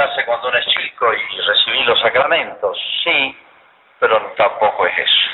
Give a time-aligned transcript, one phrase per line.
[0.00, 3.36] bautizarse cuando uno es chico y recibir los sacramentos, sí,
[3.98, 5.28] pero tampoco es eso.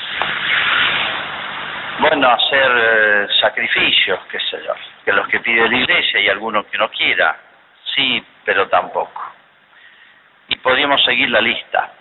[1.99, 6.65] Bueno, hacer eh, sacrificios, qué sé yo, que los que pide la iglesia y algunos
[6.67, 7.35] que no quiera,
[7.95, 9.23] sí, pero tampoco.
[10.49, 11.91] Y podríamos seguir la lista.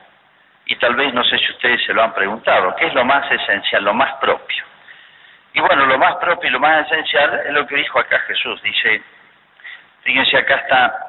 [0.67, 3.31] Y tal vez, no sé si ustedes se lo han preguntado, ¿qué es lo más
[3.31, 4.65] esencial, lo más propio?
[5.55, 8.61] Y bueno, lo más propio y lo más esencial es lo que dijo acá Jesús.
[8.63, 9.01] Dice,
[10.03, 11.06] fíjense, acá está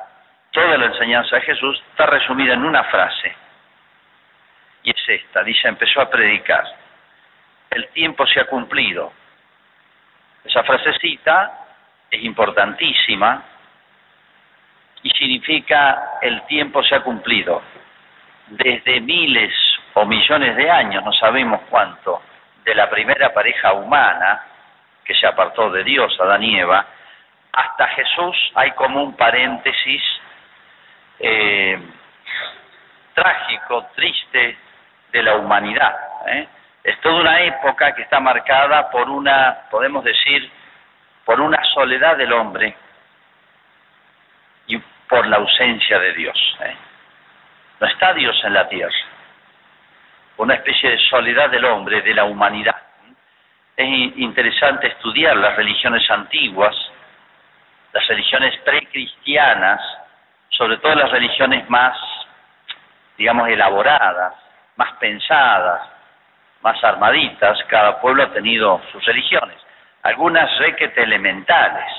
[0.58, 3.36] toda la enseñanza de Jesús, está resumida en una frase.
[4.82, 6.66] Y es esta, dice, empezó a predicar.
[7.70, 9.14] El tiempo se ha cumplido.
[10.44, 11.60] Esa frasecita
[12.10, 13.44] es importantísima
[15.04, 17.62] y significa el tiempo se ha cumplido.
[18.48, 19.54] Desde miles
[19.94, 22.24] o millones de años, no sabemos cuánto,
[22.64, 24.44] de la primera pareja humana
[25.06, 26.84] que se apartó de Dios, Adán y Eva,
[27.54, 30.02] hasta Jesús hay como un paréntesis
[31.20, 31.80] eh,
[33.14, 34.58] trágico, triste
[35.12, 35.96] de la humanidad.
[36.28, 36.48] ¿eh?
[36.84, 40.50] Es toda una época que está marcada por una, podemos decir,
[41.26, 42.76] por una soledad del hombre
[44.68, 44.78] y
[45.10, 46.58] por la ausencia de Dios.
[46.62, 46.76] ¿eh?
[47.80, 48.96] No está Dios en la tierra
[50.38, 52.76] una especie de soledad del hombre, de la humanidad.
[53.76, 56.76] Es interesante estudiar las religiones antiguas,
[57.94, 59.82] las religiones precristianas,
[60.50, 61.98] sobre todo las religiones más,
[63.18, 64.34] digamos, elaboradas,
[64.76, 65.82] más pensadas,
[66.62, 69.58] más armaditas, cada pueblo ha tenido sus religiones,
[70.04, 71.92] algunas requete elementales,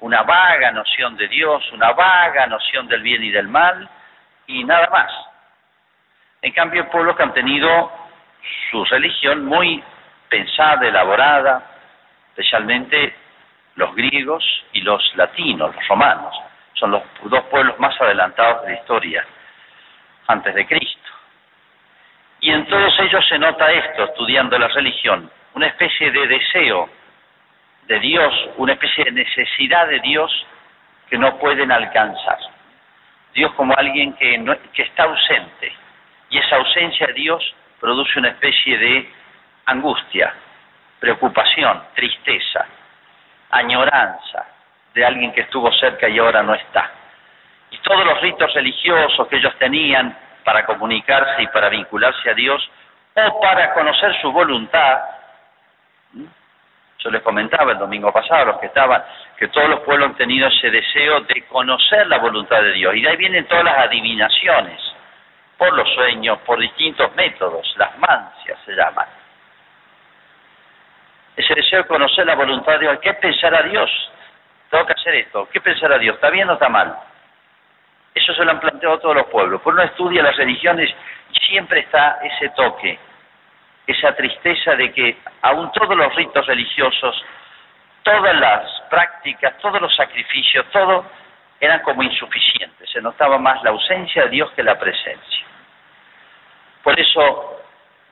[0.00, 3.88] una vaga noción de Dios, una vaga noción del bien y del mal,
[4.46, 5.12] y nada más.
[6.42, 7.92] En cambio, pueblos que han tenido
[8.70, 9.82] su religión muy
[10.28, 11.62] pensada, elaborada,
[12.30, 13.14] especialmente
[13.76, 16.34] los griegos y los latinos, los romanos.
[16.74, 19.26] Son los dos pueblos más adelantados de la historia,
[20.26, 21.10] antes de Cristo.
[22.40, 26.88] Y en todos ellos se nota esto, estudiando la religión, una especie de deseo
[27.86, 30.46] de Dios, una especie de necesidad de Dios
[31.08, 32.38] que no pueden alcanzar.
[33.34, 35.72] Dios como alguien que, que está ausente,
[36.30, 39.12] y esa ausencia de Dios produce una especie de
[39.66, 40.34] angustia,
[41.00, 42.66] preocupación, tristeza,
[43.50, 44.51] añoranza
[44.94, 46.90] de alguien que estuvo cerca y ahora no está.
[47.70, 52.68] Y todos los ritos religiosos que ellos tenían para comunicarse y para vincularse a Dios
[53.14, 55.00] o para conocer su voluntad,
[56.98, 59.02] yo les comentaba el domingo pasado, los que estaban,
[59.36, 62.94] que todos los pueblos han tenido ese deseo de conocer la voluntad de Dios.
[62.94, 64.80] Y de ahí vienen todas las adivinaciones
[65.58, 69.06] por los sueños, por distintos métodos, las mancias se llaman.
[71.36, 73.90] Ese deseo de conocer la voluntad de Dios, ¿qué pensará Dios?
[74.72, 76.14] Tengo que hacer esto, ¿qué pensará Dios?
[76.14, 76.96] ¿Está bien o está mal?
[78.14, 79.60] Eso se lo han planteado todos los pueblos.
[79.60, 80.90] Por uno estudia las religiones
[81.46, 82.98] siempre está ese toque,
[83.86, 87.22] esa tristeza de que aún todos los ritos religiosos,
[88.02, 91.04] todas las prácticas, todos los sacrificios, todo
[91.60, 92.88] eran como insuficientes.
[92.88, 95.44] Se notaba más la ausencia de Dios que la presencia.
[96.82, 97.60] Por eso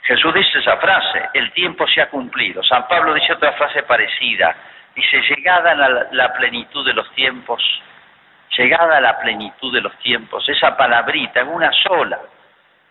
[0.03, 2.63] Jesús dice esa frase, el tiempo se ha cumplido.
[2.65, 4.55] San Pablo dice otra frase parecida,
[4.95, 5.75] dice, llegada a
[6.13, 7.63] la, plenitud de los tiempos,
[8.57, 12.19] llegada a la plenitud de los tiempos, esa palabrita, en una sola,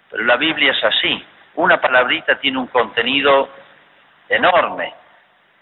[0.10, 3.50] pero la Biblia es así, una palabrita tiene un contenido
[4.28, 4.94] enorme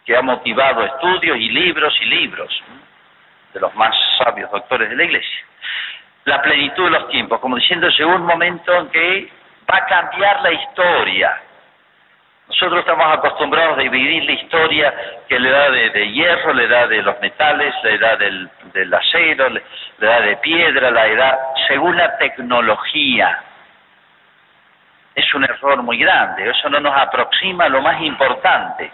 [0.06, 2.64] que ha motivado estudios y libros y libros
[3.54, 5.46] de los más sabios doctores de la Iglesia.
[6.26, 9.32] La plenitud de los tiempos, como diciendo, llegó un momento en que
[9.70, 11.42] va a cambiar la historia.
[12.48, 14.94] Nosotros estamos acostumbrados a dividir la historia
[15.28, 19.62] que le da de, hierro, le da de los metales, le da del, acero, le,
[20.00, 21.38] da de piedra, la edad,
[21.68, 23.44] según la tecnología.
[25.14, 28.92] Es un error muy grande, eso no nos aproxima a lo más importante.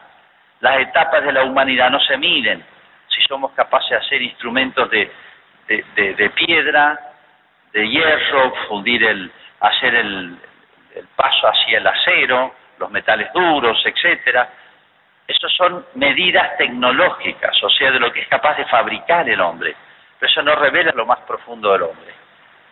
[0.59, 2.63] Las etapas de la humanidad no se miden
[3.07, 5.11] si somos capaces de hacer instrumentos de,
[5.67, 6.99] de, de piedra,
[7.71, 10.37] de hierro, fundir el, hacer el,
[10.95, 14.49] el paso hacia el acero, los metales duros, etcétera.
[15.27, 19.75] Esas son medidas tecnológicas, o sea, de lo que es capaz de fabricar el hombre.
[20.19, 22.13] Pero eso no revela lo más profundo del hombre.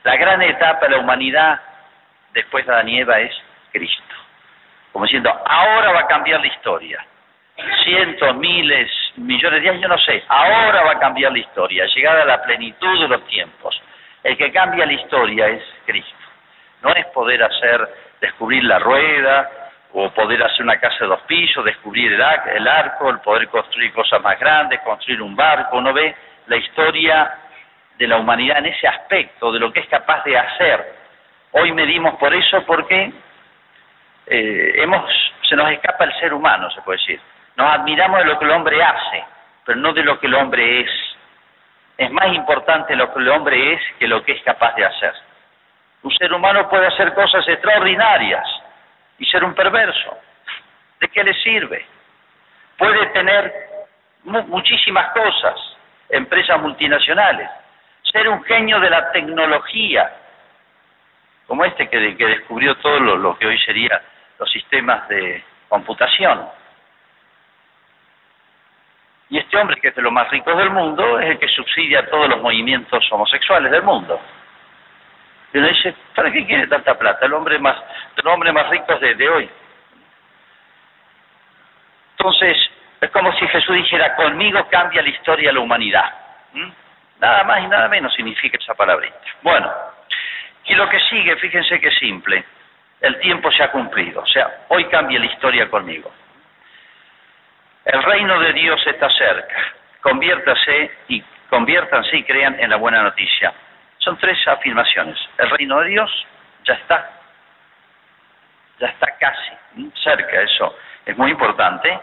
[0.04, 1.60] La gran etapa de la humanidad
[2.34, 3.34] después de Adán y Eva es
[3.72, 4.16] Cristo.
[4.92, 7.06] Como diciendo, ahora va a cambiar la historia.
[7.84, 10.24] Cientos, miles, millones de años, yo no sé.
[10.28, 13.80] Ahora va a cambiar la historia, llegada a la plenitud de los tiempos.
[14.24, 16.16] El que cambia la historia es Cristo.
[16.82, 17.88] No es poder hacer
[18.20, 19.61] descubrir la rueda
[19.94, 24.22] o poder hacer una casa de dos pisos, descubrir el, arco, el poder construir cosas
[24.22, 25.78] más grandes, construir un barco.
[25.78, 26.16] Uno ve
[26.48, 27.34] la historia
[27.98, 30.96] de la humanidad en ese aspecto, de lo que es capaz de hacer.
[31.52, 33.12] Hoy medimos por eso porque
[34.28, 34.88] eh,
[35.50, 37.20] se nos escapa el ser humano, se puede decir.
[37.58, 39.26] Nos admiramos de lo que el hombre hace,
[39.66, 40.92] pero no de lo que el hombre es.
[41.98, 45.14] Es más importante lo que el hombre es que lo que es capaz de hacer.
[46.04, 48.61] Un ser humano puede hacer cosas extraordinarias
[49.22, 50.18] y ser un perverso.
[51.00, 51.86] ¿De qué le sirve?
[52.76, 53.54] Puede tener
[54.24, 55.56] muchísimas cosas,
[56.10, 57.48] empresas multinacionales,
[58.12, 60.12] ser un genio de la tecnología,
[61.46, 64.02] como este que, que descubrió todo lo, lo que hoy sería
[64.40, 66.50] los sistemas de computación.
[69.30, 72.10] Y este hombre, que es de los más ricos del mundo, es el que subsidia
[72.10, 74.20] todos los movimientos homosexuales del mundo.
[75.54, 77.26] Y dice, ¿para qué quiere tanta plata?
[77.26, 77.78] El hombre más,
[78.16, 79.50] el hombre más rico de, de hoy.
[82.18, 82.58] Entonces,
[83.02, 86.14] es como si Jesús dijera, conmigo cambia la historia de la humanidad.
[86.54, 86.70] ¿Mm?
[87.20, 89.16] Nada más y nada menos significa esa palabrita.
[89.42, 89.72] Bueno,
[90.66, 92.44] y lo que sigue, fíjense que simple.
[93.00, 94.22] El tiempo se ha cumplido.
[94.22, 96.12] O sea, hoy cambia la historia conmigo.
[97.86, 99.56] El reino de Dios está cerca.
[100.02, 103.52] Conviértase y conviértanse y crean en la buena noticia.
[104.02, 105.18] Son tres afirmaciones.
[105.38, 106.28] El reino de Dios
[106.64, 107.10] ya está.
[108.80, 109.52] Ya está casi
[110.04, 110.76] cerca, eso
[111.06, 112.00] es muy importante.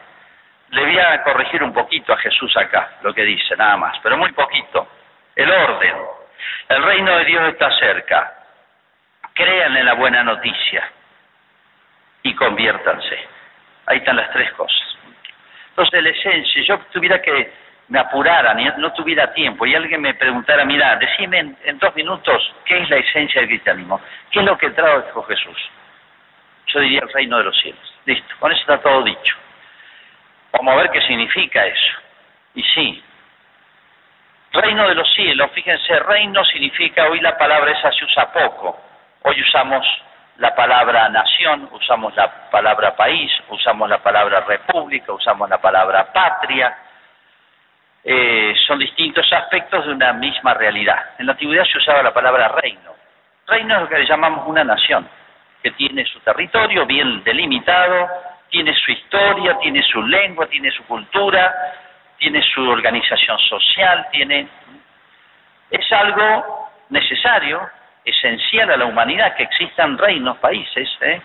[0.70, 4.16] Le voy a corregir un poquito a Jesús acá, lo que dice, nada más, pero
[4.16, 4.88] muy poquito.
[5.34, 5.96] El orden.
[6.68, 8.34] El reino de Dios está cerca.
[9.32, 10.88] Crean en la buena noticia
[12.22, 13.18] y conviértanse.
[13.86, 14.98] Ahí están las tres cosas.
[15.70, 17.52] Entonces, la esencia, yo tuviera que
[17.88, 22.78] me apurara, no tuviera tiempo y alguien me preguntara, mira, decime en, dos minutos qué
[22.78, 24.00] es la esencia del cristianismo,
[24.30, 25.56] qué es lo que trajo Jesús.
[26.66, 27.94] Yo diría el reino de los cielos.
[28.04, 29.36] Listo, con eso está todo dicho.
[30.52, 31.96] Vamos a ver qué significa eso.
[32.54, 33.02] Y sí,
[34.52, 38.78] reino de los cielos, fíjense, reino significa, hoy la palabra esa se usa poco,
[39.22, 39.86] hoy usamos
[40.38, 46.76] la palabra nación, usamos la palabra país, usamos la palabra república, usamos la palabra patria,
[48.10, 51.10] eh, son distintos aspectos de una misma realidad.
[51.18, 52.94] En la antigüedad se usaba la palabra reino.
[53.46, 55.06] Reino es lo que le llamamos una nación,
[55.62, 58.08] que tiene su territorio bien delimitado,
[58.48, 61.54] tiene su historia, tiene su lengua, tiene su cultura,
[62.16, 64.48] tiene su organización social, tiene...
[65.70, 67.60] Es algo necesario,
[68.06, 71.20] esencial a la humanidad que existan reinos, países, ¿eh?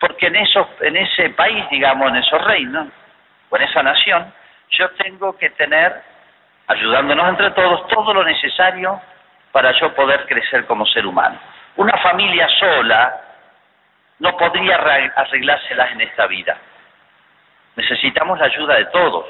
[0.00, 2.88] porque en, esos, en ese país, digamos, en esos reinos,
[3.50, 4.32] o en esa nación,
[4.70, 6.02] yo tengo que tener,
[6.66, 9.00] ayudándonos entre todos, todo lo necesario
[9.52, 11.38] para yo poder crecer como ser humano.
[11.76, 13.20] Una familia sola
[14.18, 14.76] no podría
[15.16, 16.56] arreglárselas en esta vida.
[17.76, 19.26] Necesitamos la ayuda de todos.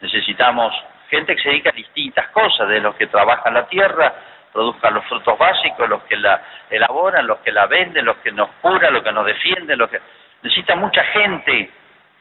[0.00, 0.74] Necesitamos
[1.08, 4.12] gente que se dedica a distintas cosas, de los que trabajan la tierra,
[4.52, 8.50] produzcan los frutos básicos, los que la elaboran, los que la venden, los que nos
[8.60, 10.00] curan, los que nos defienden, los que
[10.42, 11.70] necesita mucha gente.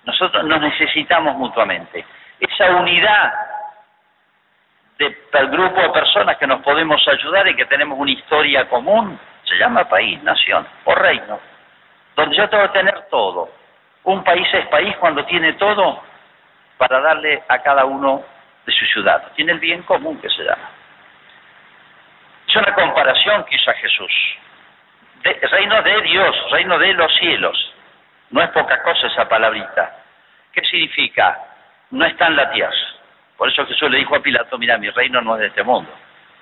[0.06, 2.06] Nosotros nos necesitamos mutuamente
[2.46, 3.34] esa unidad
[4.98, 9.56] del grupo de personas que nos podemos ayudar y que tenemos una historia común, se
[9.58, 11.40] llama país, nación o reino,
[12.16, 13.50] donde yo tengo que tener todo.
[14.04, 16.02] Un país es país cuando tiene todo
[16.78, 18.24] para darle a cada uno
[18.66, 19.32] de su ciudad.
[19.36, 20.70] Tiene el bien común que se llama.
[22.48, 24.14] Es una comparación que Jesús.
[25.24, 27.74] reino de Dios, reino de los cielos.
[28.30, 29.98] No es poca cosa esa palabrita.
[30.52, 31.53] ¿Qué significa?
[31.94, 32.76] No está en la tierra.
[33.38, 35.92] Por eso Jesús le dijo a Pilato, mira, mi reino no es de este mundo.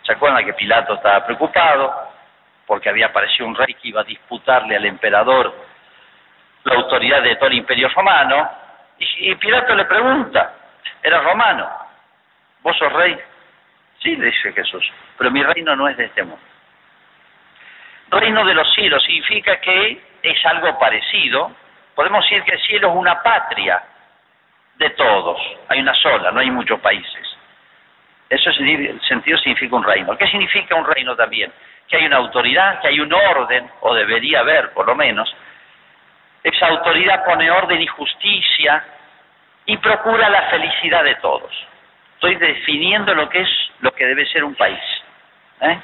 [0.01, 1.93] ¿Se acuerdan que Pilato estaba preocupado
[2.65, 5.53] porque había aparecido un rey que iba a disputarle al emperador
[6.63, 8.49] la autoridad de todo el imperio romano?
[8.97, 10.53] Y, Pilato le pregunta,
[11.03, 11.69] ¿era romano?
[12.61, 13.19] ¿Vos sos rey?
[13.99, 16.41] Sí, le dice Jesús, pero mi reino no es de este mundo.
[18.09, 21.51] Reino de los cielos significa que es algo parecido.
[21.93, 23.83] Podemos decir que el cielo es una patria,
[24.81, 27.37] de todos, hay una sola, no hay muchos países.
[28.29, 30.17] Eso el sentido significa un reino.
[30.17, 31.51] ¿Qué significa un reino también?
[31.87, 35.33] Que hay una autoridad, que hay un orden, o debería haber por lo menos.
[36.43, 38.83] Esa autoridad pone orden y justicia
[39.65, 41.51] y procura la felicidad de todos.
[42.15, 43.49] Estoy definiendo lo que es
[43.81, 44.79] lo que debe ser un país.
[45.61, 45.77] ¿eh?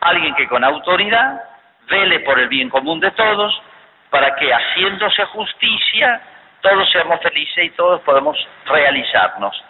[0.00, 1.42] Alguien que con autoridad
[1.88, 3.60] vele por el bien común de todos
[4.10, 6.20] para que haciéndose justicia
[6.60, 8.36] todos seamos felices y todos podemos
[8.66, 9.64] realizarnos,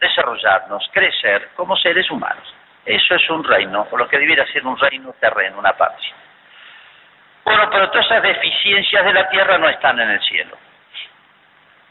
[0.00, 2.54] desarrollarnos, crecer como seres humanos.
[2.84, 6.14] Eso es un reino, o lo que debiera ser un reino terreno, una patria.
[7.44, 10.56] Bueno, pero todas esas deficiencias de la tierra no están en el cielo.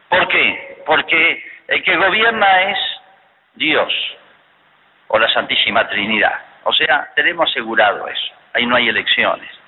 [0.09, 0.81] ¿Por qué?
[0.85, 2.79] Porque el que gobierna es
[3.53, 3.93] Dios.
[5.09, 6.39] o la Santísima Trinidad.
[6.63, 9.58] O sea, tenemos asegurado eso, ahí no hay elecciones.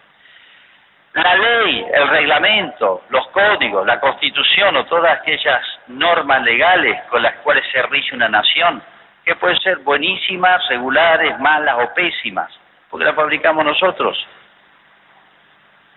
[1.13, 7.35] La ley, el reglamento, los códigos, la constitución o todas aquellas normas legales con las
[7.37, 8.81] cuales se rige una nación,
[9.25, 12.49] que pueden ser buenísimas, regulares, malas o pésimas,
[12.89, 14.25] porque las fabricamos nosotros.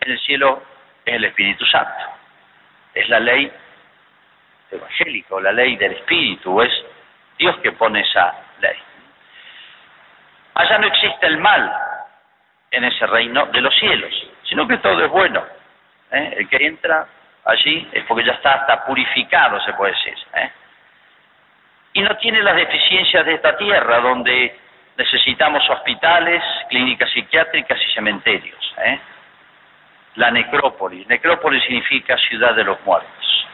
[0.01, 0.63] En el cielo
[1.05, 2.05] es el Espíritu Santo,
[2.93, 3.53] es la ley
[4.73, 6.73] evangélica o la ley del Espíritu, es
[7.39, 8.77] Dios que pone esa ley.
[10.55, 11.73] Allá no existe el mal
[12.73, 14.13] en ese reino de los cielos,
[14.45, 15.45] sino que todo es bueno.
[16.11, 16.35] ¿eh?
[16.39, 17.07] El que entra
[17.45, 20.15] allí es porque ya está hasta purificado, se puede decir.
[20.35, 20.51] ¿eh?
[21.95, 24.59] Y no tiene las deficiencias de esta tierra, donde
[24.97, 28.75] necesitamos hospitales, clínicas psiquiátricas y cementerios.
[28.85, 28.99] ¿eh?
[30.17, 31.07] La necrópolis.
[31.09, 33.47] Necrópolis significa ciudad de los muertos.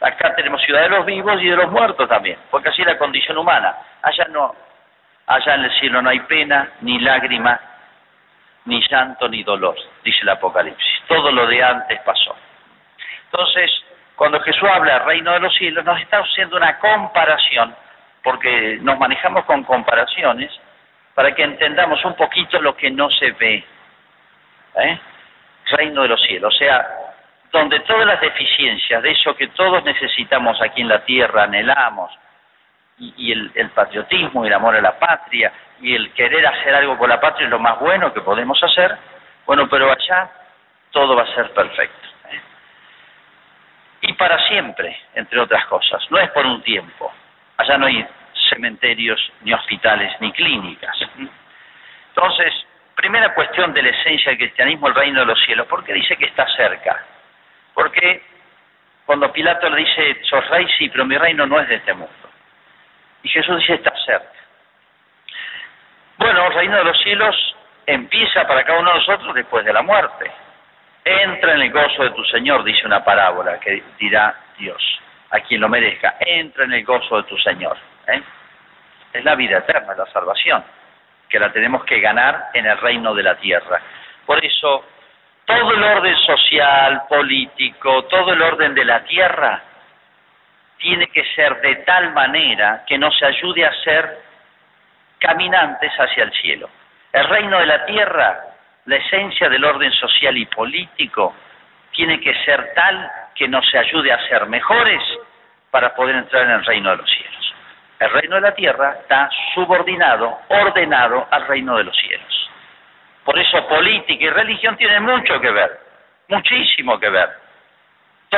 [0.00, 2.98] Acá tenemos ciudad de los vivos y de los muertos también, porque así es la
[2.98, 3.76] condición humana.
[4.02, 4.52] Allá no,
[5.26, 7.58] Allá en el cielo no hay pena, ni lágrima,
[8.64, 11.02] ni llanto, ni dolor, dice el Apocalipsis.
[11.08, 12.36] Todo lo de antes pasó.
[13.24, 13.70] Entonces,
[14.16, 17.74] cuando Jesús habla reino de los cielos, nos está haciendo una comparación,
[18.22, 20.52] porque nos manejamos con comparaciones,
[21.14, 23.64] para que entendamos un poquito lo que no se ve.
[24.76, 24.98] ¿eh?
[25.70, 26.86] Reino de los cielos, o sea,
[27.50, 32.10] donde todas las deficiencias de eso que todos necesitamos aquí en la tierra, anhelamos,
[32.98, 37.08] y, el, patriotismo y el amor a la patria y el querer hacer algo por
[37.08, 38.96] la patria es lo más bueno que podemos hacer,
[39.46, 40.30] bueno, pero allá
[40.90, 42.08] todo va a ser perfecto.
[42.30, 42.40] ¿eh?
[44.02, 47.12] Y para siempre, entre otras cosas, no es por un tiempo.
[47.56, 48.06] Allá no hay
[48.50, 50.96] cementerios, ni hospitales, ni clínicas.
[52.08, 52.52] Entonces,
[52.94, 55.66] primera cuestión de la esencia del cristianismo, el reino de los cielos.
[55.66, 57.04] ¿Por qué dice que está cerca?
[57.74, 58.22] Porque
[59.06, 62.21] cuando Pilato le dice, sos rey, sí, pero mi reino no es de este mundo.
[63.22, 64.28] Y Jesús dice, está cerca.
[66.18, 69.82] Bueno, el reino de los cielos empieza para cada uno de nosotros después de la
[69.82, 70.30] muerte.
[71.04, 75.00] Entra en el gozo de tu Señor, dice una parábola que dirá Dios,
[75.30, 76.16] a quien lo merezca.
[76.20, 77.76] Entra en el gozo de tu Señor.
[78.06, 78.22] ¿eh?
[79.12, 80.62] Es la vida eterna, la salvación,
[81.28, 83.80] que la tenemos que ganar en el reino de la tierra.
[84.24, 84.84] Por eso,
[85.44, 89.62] todo el orden social, político, todo el orden de la tierra
[90.82, 94.18] tiene que ser de tal manera que nos ayude a ser
[95.20, 96.68] caminantes hacia el cielo.
[97.12, 98.40] El reino de la tierra,
[98.86, 101.34] la esencia del orden social y político,
[101.92, 105.00] tiene que ser tal que nos ayude a ser mejores
[105.70, 107.54] para poder entrar en el reino de los cielos.
[108.00, 112.50] El reino de la tierra está subordinado, ordenado al reino de los cielos.
[113.24, 115.78] Por eso política y religión tienen mucho que ver,
[116.26, 117.41] muchísimo que ver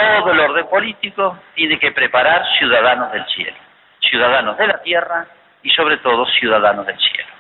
[0.05, 3.57] todo el orden político tiene que preparar ciudadanos del cielo,
[4.01, 5.27] ciudadanos de la tierra
[5.63, 7.31] y sobre todo ciudadanos del cielo.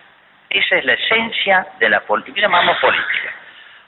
[0.49, 3.33] Esa es la esencia de la política, llamamos política.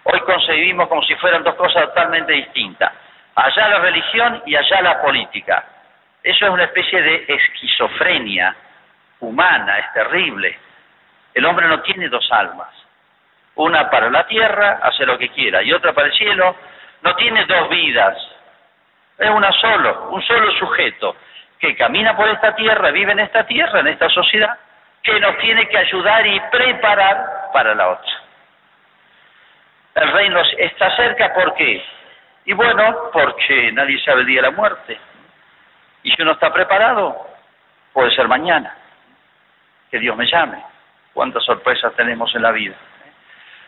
[0.04, 2.92] Hoy concebimos como si fueran dos cosas totalmente distintas.
[3.34, 5.64] Allá la religión y allá la política.
[6.22, 8.54] Eso es una especie de esquizofrenia
[9.20, 10.58] humana, es terrible.
[11.34, 12.68] El hombre no tiene dos almas.
[13.56, 16.56] Una para la tierra, hace lo que quiera, y otra para el cielo.
[17.02, 18.16] No tiene dos vidas,
[19.18, 21.16] es una solo, un solo sujeto
[21.58, 24.58] que camina por esta tierra, vive en esta tierra, en esta sociedad,
[25.02, 28.12] que nos tiene que ayudar y preparar para la otra.
[29.94, 31.82] El reino está cerca, ¿por qué?
[32.44, 34.98] Y bueno, porque nadie sabe el día de la muerte.
[36.02, 37.26] Y si uno está preparado,
[37.92, 38.76] puede ser mañana.
[39.90, 40.62] Que Dios me llame.
[41.14, 42.74] Cuántas sorpresas tenemos en la vida.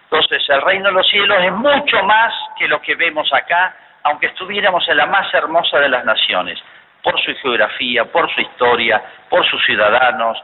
[0.04, 3.74] Entonces, el reino de los cielos es mucho más que lo que vemos acá
[4.08, 6.58] aunque estuviéramos en la más hermosa de las naciones,
[7.02, 10.42] por su geografía, por su historia, por sus ciudadanos,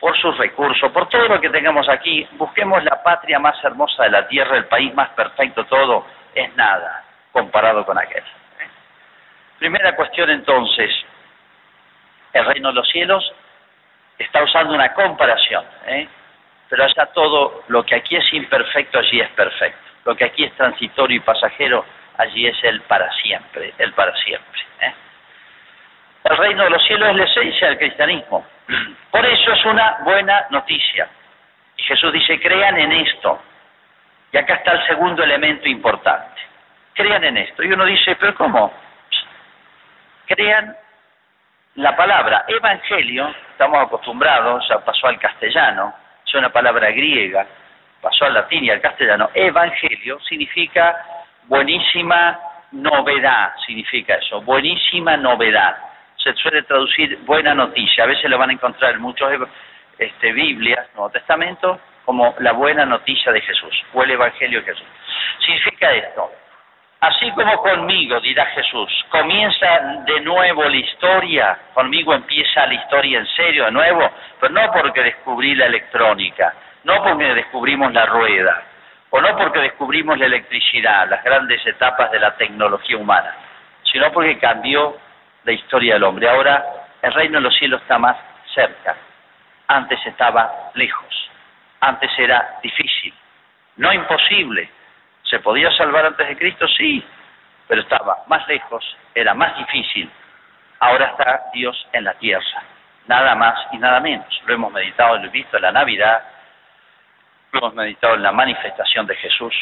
[0.00, 4.10] por sus recursos, por todo lo que tengamos aquí, busquemos la patria más hermosa de
[4.10, 8.24] la tierra, el país más perfecto, todo es nada comparado con aquel.
[9.58, 10.90] Primera cuestión entonces,
[12.32, 13.34] el reino de los cielos
[14.18, 16.08] está usando una comparación, ¿eh?
[16.70, 19.78] pero allá todo lo que aquí es imperfecto, allí es perfecto.
[20.06, 21.84] Lo que aquí es transitorio y pasajero,
[22.18, 24.60] allí es el para siempre, el para siempre.
[24.80, 24.94] ¿eh?
[26.24, 28.46] El reino de los cielos es la esencia del cristianismo.
[29.10, 31.08] Por eso es una buena noticia.
[31.76, 33.42] Y Jesús dice, crean en esto.
[34.32, 36.40] Y acá está el segundo elemento importante.
[36.94, 37.62] Crean en esto.
[37.62, 38.72] Y uno dice, pero ¿cómo?
[40.26, 40.76] Crean
[41.76, 45.92] la palabra evangelio, estamos acostumbrados, ya pasó al castellano,
[46.24, 47.46] es una palabra griega,
[48.00, 49.30] pasó al latín y al castellano.
[49.34, 51.04] Evangelio significa
[51.48, 52.38] buenísima
[52.72, 55.76] novedad, significa eso, buenísima novedad.
[56.16, 59.30] Se suele traducir buena noticia, a veces lo van a encontrar en muchos
[59.98, 64.86] este, Biblias, Nuevo Testamento, como la buena noticia de Jesús o el Evangelio de Jesús.
[65.38, 66.30] Significa esto,
[67.00, 73.26] así como conmigo, dirá Jesús, comienza de nuevo la historia, conmigo empieza la historia en
[73.28, 74.10] serio de nuevo,
[74.40, 78.62] pero no porque descubrí la electrónica, no porque descubrimos la rueda,
[79.16, 83.32] o no porque descubrimos la electricidad, las grandes etapas de la tecnología humana,
[83.84, 84.98] sino porque cambió
[85.44, 86.28] la historia del hombre.
[86.28, 86.64] Ahora
[87.00, 88.16] el reino de los cielos está más
[88.52, 88.96] cerca,
[89.68, 91.30] antes estaba lejos,
[91.78, 93.14] antes era difícil,
[93.76, 94.68] no imposible.
[95.22, 96.66] ¿Se podía salvar antes de Cristo?
[96.66, 97.04] Sí,
[97.68, 100.10] pero estaba más lejos, era más difícil.
[100.80, 102.62] Ahora está Dios en la tierra,
[103.06, 104.26] nada más y nada menos.
[104.44, 106.33] Lo hemos meditado, lo he visto en la Navidad,
[107.58, 109.54] hemos meditado en la manifestación de Jesús.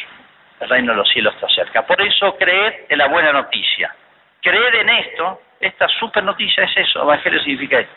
[0.59, 1.85] El reino de los cielos está cerca.
[1.85, 3.93] Por eso creed en la buena noticia.
[4.41, 7.93] Creed en esto, esta super noticia es eso, Evangelio significa esto.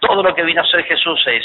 [0.00, 1.44] Todo lo que vino a hacer Jesús es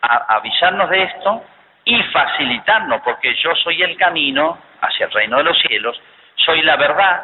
[0.00, 1.44] avisarnos de esto
[1.84, 6.00] y facilitarnos, porque yo soy el camino hacia el reino de los cielos,
[6.36, 7.22] soy la verdad,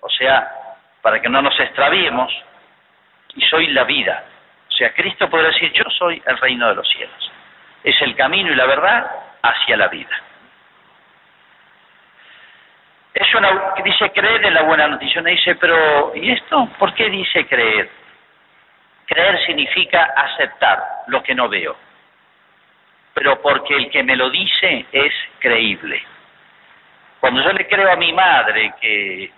[0.00, 0.50] o sea,
[1.02, 2.32] para que no nos extraviemos,
[3.34, 4.24] y soy la vida.
[4.68, 7.29] O sea, Cristo puede decir, yo soy el reino de los cielos.
[7.82, 9.10] Es el camino y la verdad
[9.42, 10.16] hacia la vida.
[13.14, 13.26] Es
[13.84, 15.20] dice creer en la buena noticia.
[15.20, 16.68] Uno dice, pero ¿y esto?
[16.78, 17.90] ¿Por qué dice creer?
[19.06, 21.76] Creer significa aceptar lo que no veo,
[23.12, 26.00] pero porque el que me lo dice es creíble.
[27.18, 29.32] Cuando yo le creo a mi madre que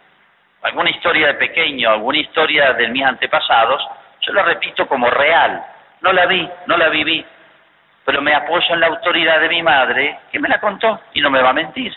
[0.62, 3.82] alguna historia de pequeño, alguna historia de mis antepasados,
[4.20, 5.64] yo la repito como real.
[6.02, 7.24] No la vi, no la viví,
[8.04, 11.30] pero me apoyo en la autoridad de mi madre que me la contó y no
[11.30, 11.96] me va a mentir.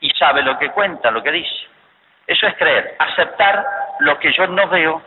[0.00, 1.66] Y sabe lo que cuenta, lo que dice.
[2.26, 3.64] Eso es creer, aceptar
[4.00, 5.02] lo que yo no veo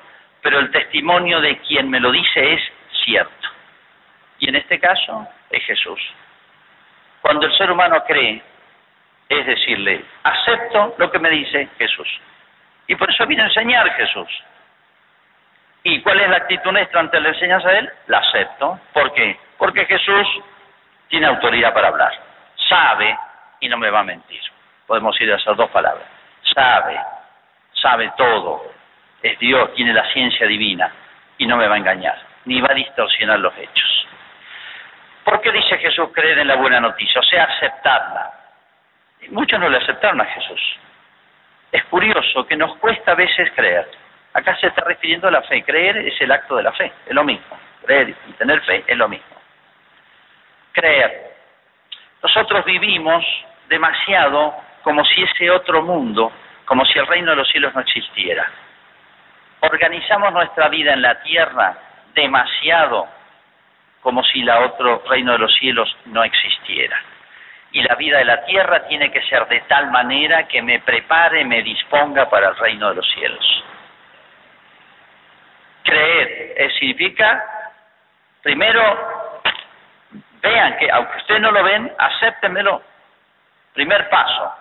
[0.47, 2.61] pero el testimonio de quien me lo dice es
[3.03, 3.49] cierto.
[4.39, 5.99] Y en este caso es Jesús.
[7.21, 8.41] Cuando el ser humano cree,
[9.27, 12.07] es decirle, acepto lo que me dice Jesús.
[12.87, 14.29] Y por eso viene a enseñar Jesús.
[15.83, 17.93] ¿Y cuál es la actitud nuestra ante la enseñanza de Él?
[18.07, 18.79] La acepto.
[18.93, 19.39] ¿Por qué?
[19.57, 20.27] Porque Jesús
[21.07, 22.11] tiene autoridad para hablar.
[22.67, 23.17] Sabe
[23.59, 24.41] y no me va a mentir.
[24.85, 26.05] Podemos ir a esas dos palabras.
[26.53, 26.99] Sabe,
[27.73, 28.71] sabe todo,
[29.21, 30.91] es Dios, tiene la ciencia divina
[31.37, 34.07] y no me va a engañar, ni va a distorsionar los hechos.
[35.23, 37.19] ¿Por qué dice Jesús creer en la buena noticia?
[37.19, 38.31] O sea, aceptarla.
[39.29, 40.79] muchos no le aceptaron a Jesús.
[41.71, 43.89] Es curioso que nos cuesta a veces creer.
[44.37, 45.63] Acá se está refiriendo a la fe.
[45.63, 47.57] Creer es el acto de la fe, es lo mismo.
[47.85, 49.35] Creer y tener fe es lo mismo.
[50.71, 51.35] Creer.
[52.21, 53.23] Nosotros vivimos
[53.67, 56.31] demasiado como si ese otro mundo,
[56.65, 58.49] como si el reino de los cielos no existiera
[59.61, 61.77] organizamos nuestra vida en la tierra
[62.13, 63.07] demasiado
[64.01, 66.97] como si la otro reino de los cielos no existiera.
[67.71, 71.43] Y la vida de la tierra tiene que ser de tal manera que me prepare,
[71.43, 73.63] me disponga para el reino de los cielos.
[76.79, 77.45] Significa,
[78.41, 79.41] primero,
[80.41, 82.81] vean que aunque ustedes no lo ven, acéptenmelo.
[83.73, 84.53] Primer paso.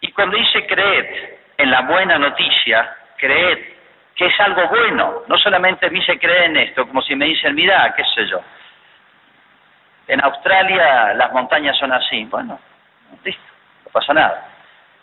[0.00, 3.78] Y cuando dice creed, en la buena noticia, creed
[4.14, 5.22] que es algo bueno.
[5.28, 8.40] No solamente me dice creer en esto, como si me dicen, mira, qué sé yo.
[10.08, 12.24] En Australia las montañas son así.
[12.24, 12.58] Bueno,
[13.22, 13.42] listo,
[13.84, 14.48] no pasa nada.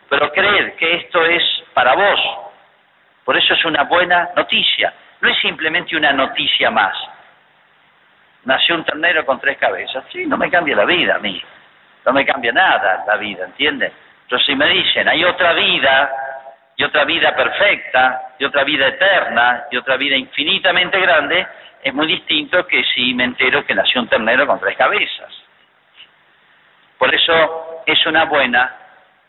[0.10, 2.19] Pero creed que esto es para vos.
[3.26, 4.94] Por eso es una buena noticia.
[5.20, 6.96] No es simplemente una noticia más.
[8.44, 10.06] Nació un ternero con tres cabezas.
[10.12, 11.44] Sí, no me cambia la vida a mí.
[12.06, 13.92] No me cambia nada la vida, ¿entienden?
[14.22, 16.12] Entonces si me dicen, hay otra vida
[16.78, 21.48] y otra vida perfecta, y otra vida eterna, y otra vida infinitamente grande,
[21.82, 25.34] es muy distinto que si me entero que nació un ternero con tres cabezas.
[26.98, 28.76] Por eso es una buena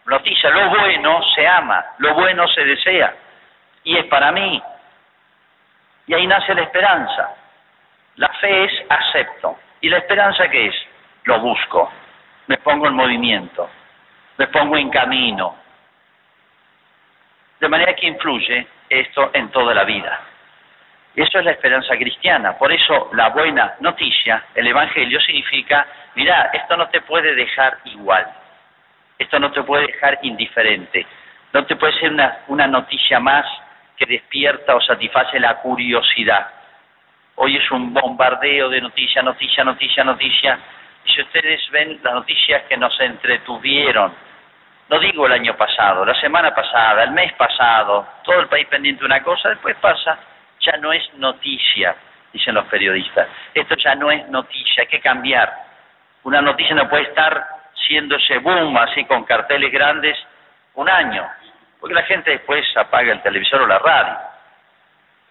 [0.07, 0.51] noticia.
[0.51, 3.15] Lo bueno se ama, lo bueno se desea,
[3.87, 4.61] y es para mí.
[6.09, 7.35] Y ahí nace la esperanza.
[8.17, 9.59] La fe es acepto.
[9.81, 10.75] ¿Y la esperanza qué es?
[11.25, 11.91] Lo busco,
[12.49, 13.71] me pongo en movimiento,
[14.37, 15.57] me pongo en camino,
[17.59, 20.21] de manera que influye esto en toda la vida.
[21.15, 22.57] Eso es la esperanza cristiana.
[22.59, 28.27] Por eso la buena noticia, el Evangelio, significa, mira, esto no te puede dejar igual,
[29.19, 31.07] esto no te puede dejar indiferente,
[31.53, 32.13] no te puede ser
[32.49, 33.47] una noticia más
[33.97, 36.49] que despierta o satisface la curiosidad.
[37.37, 40.59] Hoy es un bombardeo de noticia, noticia, noticia, noticia.
[41.05, 44.13] Y si ustedes ven las noticias que nos entretuvieron
[44.89, 49.01] no digo el año pasado, la semana pasada, el mes pasado, todo el país pendiente
[49.01, 50.17] de una cosa, después pasa,
[50.61, 51.97] ya no es noticia,
[52.33, 53.27] dicen los periodistas.
[53.53, 55.53] Esto ya no es noticia, hay que cambiar.
[56.23, 57.47] Una noticia no puede estar
[57.89, 60.17] siendo ese boom así con carteles grandes
[60.75, 61.27] un año,
[61.81, 64.19] porque la gente después apaga el televisor o la radio.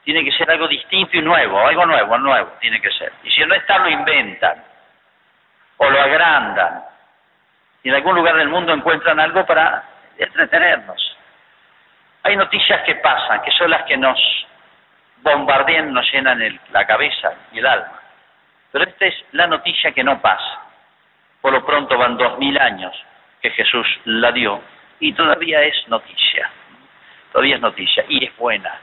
[0.04, 3.12] Tiene que ser algo distinto y nuevo, algo nuevo, nuevo, tiene que ser.
[3.24, 4.64] Y si no está, lo inventan
[5.78, 6.84] o lo agrandan.
[7.84, 9.84] Y en algún lugar del mundo encuentran algo para
[10.18, 11.18] entretenernos.
[12.24, 14.20] Hay noticias que pasan, que son las que nos
[15.22, 18.00] bombardean, nos llenan la cabeza y el alma.
[18.72, 20.62] Pero esta es la noticia que no pasa.
[21.42, 22.96] Por lo pronto van dos mil años
[23.42, 24.62] que Jesús la dio
[25.00, 26.50] y todavía es noticia.
[27.32, 28.80] Todavía es noticia y es buena.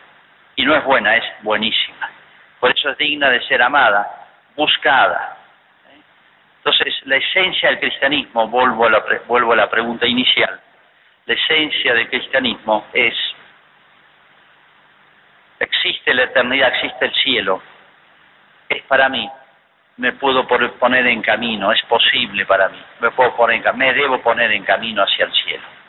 [0.56, 2.10] Y no es buena, es buenísima.
[2.60, 5.38] Por eso es digna de ser amada, buscada.
[6.58, 10.60] Entonces, la esencia del cristianismo, vuelvo a la, vuelvo a la pregunta inicial,
[11.26, 13.14] la esencia del cristianismo es,
[15.58, 17.62] existe la eternidad, existe el cielo,
[18.68, 19.28] es para mí,
[19.96, 24.52] me puedo poner en camino, es posible para mí, me, puedo poner me debo poner
[24.52, 25.81] en camino hacia el cielo.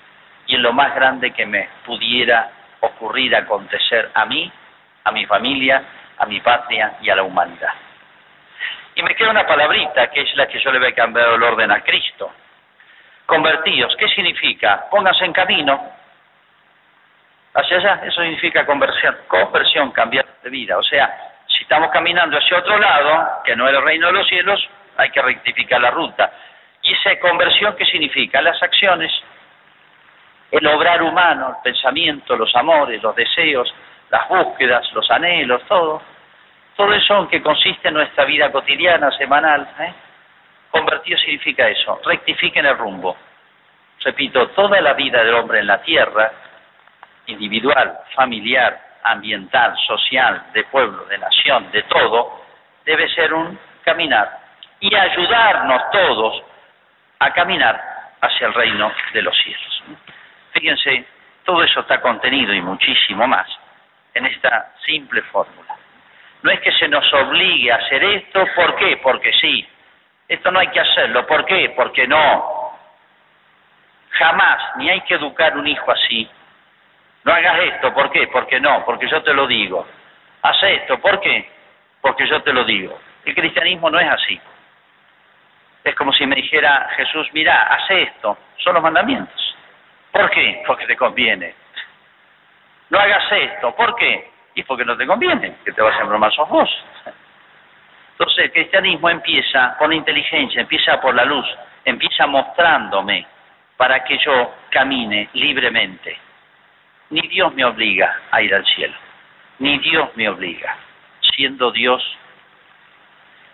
[0.47, 2.49] Y es lo más grande que me pudiera
[2.81, 4.51] ocurrir acontecer a mí,
[5.03, 5.83] a mi familia,
[6.17, 7.73] a mi patria y a la humanidad.
[8.95, 11.43] Y me queda una palabrita que es la que yo le voy a cambiar el
[11.43, 12.31] orden a Cristo.
[13.25, 14.85] Convertidos, ¿qué significa?
[14.91, 15.91] Pónganse en camino.
[17.55, 20.77] Hacia allá, eso significa conversión, conversión, cambiar de vida.
[20.77, 24.27] O sea, si estamos caminando hacia otro lado, que no es el reino de los
[24.27, 26.31] cielos, hay que rectificar la ruta.
[26.81, 28.41] ¿Y esa conversión qué significa?
[28.41, 29.11] Las acciones,
[30.53, 33.73] el obrar humano, el pensamiento, los amores, los deseos,
[34.11, 35.99] las búsquedas, los anhelos, todo.
[36.75, 39.67] Todo eso en que consiste en nuestra vida cotidiana, semanal.
[39.79, 39.93] ¿eh?
[40.69, 43.17] Convertido significa eso, rectifiquen el rumbo.
[44.03, 46.31] Repito, toda la vida del hombre en la tierra,
[47.25, 52.43] individual, familiar, ambiental, social, de pueblo, de nación, de todo,
[52.85, 54.39] debe ser un caminar
[54.79, 56.43] y ayudarnos todos
[57.17, 57.81] a caminar
[58.21, 59.83] hacia el reino de los cielos.
[60.63, 61.03] Fíjense,
[61.43, 63.49] todo eso está contenido y muchísimo más
[64.13, 65.75] en esta simple fórmula.
[66.41, 68.95] No es que se nos obligue a hacer esto, ¿por qué?
[69.03, 69.67] Porque sí.
[70.25, 71.73] Esto no hay que hacerlo, ¿por qué?
[71.75, 72.79] Porque no.
[74.11, 76.29] Jamás, ni hay que educar un hijo así,
[77.25, 78.27] no hagas esto, ¿por qué?
[78.27, 79.85] Porque no, porque yo te lo digo.
[80.43, 81.45] Haz esto, ¿por qué?
[81.99, 82.97] Porque yo te lo digo.
[83.25, 84.39] El cristianismo no es así.
[85.83, 89.42] Es como si me dijera Jesús, mira, haz esto, son los mandamientos.
[90.13, 90.63] ¿Por qué?
[90.65, 91.53] Porque te conviene.
[92.89, 94.31] No hagas esto, ¿por qué?
[94.55, 96.69] Y porque no te conviene, que te vas a embromar sos vos.
[98.11, 101.45] Entonces el cristianismo empieza con inteligencia, empieza por la luz,
[101.83, 103.27] empieza mostrándome
[103.75, 106.17] para que yo camine libremente
[107.13, 108.95] ni Dios me obliga a ir al cielo,
[109.59, 110.75] ni Dios me obliga,
[111.35, 112.03] siendo Dios,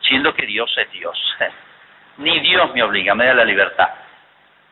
[0.01, 1.35] siendo que Dios es Dios.
[2.17, 3.87] Ni Dios me obliga, me da la libertad.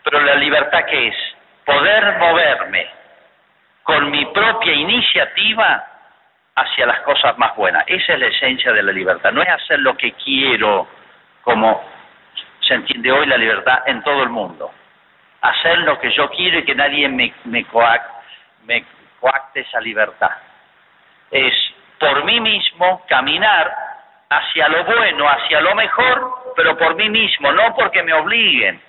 [0.04, 1.15] Pero la libertad que es
[1.67, 2.88] poder moverme
[3.84, 5.86] con mi propia iniciativa
[6.56, 7.84] hacia las cosas más buenas.
[7.88, 9.34] Esa es la esencia de la libertad.
[9.34, 10.88] No es hacer lo que quiero,
[11.43, 11.84] como
[12.62, 14.71] se entiende hoy la libertad en todo el mundo.
[15.41, 17.65] Hacer lo que yo quiero y que nadie me, me
[18.63, 18.86] me
[19.19, 20.32] coacte esa libertad.
[21.32, 21.53] Es
[21.99, 23.73] por mí mismo caminar
[24.30, 28.82] hacia lo bueno, hacia lo mejor, pero por mí mismo, no porque me obliguen,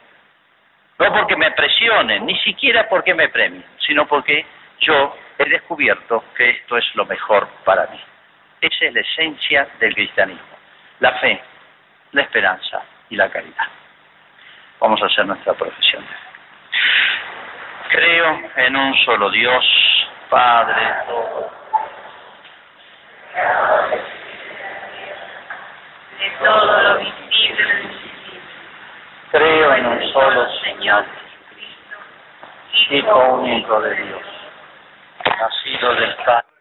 [0.99, 4.45] no porque me presionen, ni siquiera porque me premien, sino porque
[4.81, 8.01] yo he descubierto que esto es lo mejor para mí.
[8.61, 10.57] Esa es la esencia del cristianismo,
[11.01, 11.41] la fe,
[12.13, 13.67] la esperanza y la caridad.
[14.81, 16.05] Vamos a hacer nuestra profesión
[17.89, 19.65] Creo en un solo Dios,
[20.29, 20.83] Padre
[26.19, 28.08] de todo lo visible.
[29.31, 31.05] Creo en un solo Señor
[32.91, 34.23] Hijo único de Dios,
[35.27, 36.58] nacido del Padre